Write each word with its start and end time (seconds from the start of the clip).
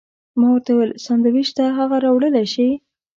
ما 0.39 0.47
ورته 0.51 0.71
وویل: 0.73 0.91
سانډویچ 1.05 1.47
شته، 1.51 1.63
هغه 1.79 1.95
راوړلی 2.05 2.45
شې؟ 2.53 2.67